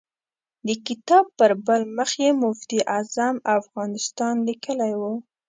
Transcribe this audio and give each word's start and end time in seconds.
د 0.67 0.69
کتاب 0.87 1.25
پر 1.37 1.51
بل 1.65 1.81
مخ 1.97 2.11
یې 2.23 2.31
مفتي 2.43 2.79
اعظم 2.95 3.35
افغانستان 3.59 4.35
لیکلی 4.47 4.93
و. 4.99 5.01